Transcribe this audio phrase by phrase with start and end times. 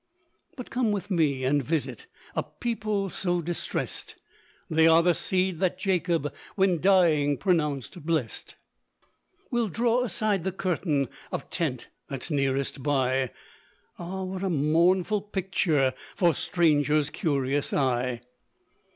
[0.57, 4.15] But come with me and visit A people so distressed;
[4.67, 8.55] They are the seed that Jacob When dying pronounced blessed.
[9.51, 13.29] We'll draw aside the curtain Of tent that's nearest by;
[13.99, 14.23] Ah!
[14.23, 18.21] what a mournful picture For stranger's curious eye.